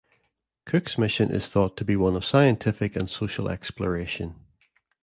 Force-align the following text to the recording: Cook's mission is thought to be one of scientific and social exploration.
Cook's 0.65 0.97
mission 0.97 1.29
is 1.29 1.47
thought 1.49 1.77
to 1.77 1.85
be 1.85 1.95
one 1.95 2.15
of 2.15 2.25
scientific 2.25 2.95
and 2.95 3.07
social 3.07 3.47
exploration. 3.47 4.33